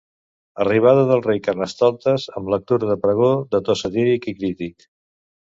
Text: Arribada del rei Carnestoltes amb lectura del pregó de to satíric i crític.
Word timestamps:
Arribada 0.63 1.01
del 1.11 1.21
rei 1.25 1.41
Carnestoltes 1.47 2.25
amb 2.41 2.49
lectura 2.55 2.91
del 2.93 2.99
pregó 3.05 3.29
de 3.53 3.61
to 3.69 3.77
satíric 3.83 4.29
i 4.35 4.37
crític. 4.43 4.91